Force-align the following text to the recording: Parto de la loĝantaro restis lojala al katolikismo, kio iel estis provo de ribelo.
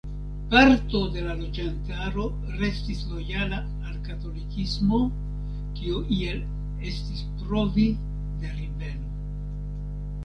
Parto 0.51 0.99
de 1.15 1.21
la 1.25 1.33
loĝantaro 1.41 2.23
restis 2.61 3.03
lojala 3.11 3.59
al 3.91 3.99
katolikismo, 4.07 5.03
kio 5.81 6.01
iel 6.19 6.43
estis 6.95 7.23
provo 7.43 7.89
de 8.43 8.59
ribelo. 8.59 9.15